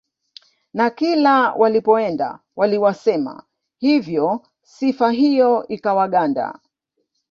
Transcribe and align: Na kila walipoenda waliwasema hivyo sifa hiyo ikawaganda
Na 0.73 0.89
kila 0.89 1.53
walipoenda 1.53 2.39
waliwasema 2.55 3.43
hivyo 3.77 4.41
sifa 4.61 5.11
hiyo 5.11 5.67
ikawaganda 5.67 6.59